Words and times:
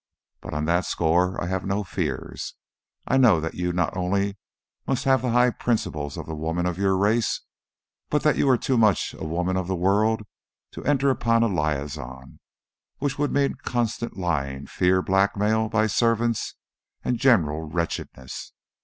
But 0.41 0.55
on 0.55 0.65
that 0.65 0.85
score 0.87 1.39
I 1.39 1.45
have 1.45 1.63
no 1.63 1.83
fears. 1.83 2.55
I 3.07 3.17
know 3.17 3.39
that 3.39 3.53
you 3.53 3.71
not 3.71 3.95
only 3.95 4.35
must 4.87 5.03
have 5.03 5.21
the 5.21 5.29
high 5.29 5.51
principles 5.51 6.17
of 6.17 6.25
the 6.25 6.33
women 6.33 6.65
of 6.65 6.79
your 6.79 6.97
race, 6.97 7.41
but 8.09 8.23
that 8.23 8.35
you 8.35 8.49
are 8.49 8.57
too 8.57 8.79
much 8.79 9.13
a 9.13 9.23
woman 9.25 9.55
of 9.57 9.67
the 9.67 9.75
world 9.75 10.23
to 10.71 10.83
enter 10.85 11.11
upon 11.11 11.43
a 11.43 11.47
liaison, 11.47 12.39
which 12.97 13.19
would 13.19 13.31
mean 13.31 13.57
constant 13.61 14.17
lying, 14.17 14.65
fear, 14.65 15.03
blackmail 15.03 15.69
by 15.69 15.85
servants, 15.85 16.55
and 17.03 17.19
general 17.19 17.69
wretchedness. 17.69 18.53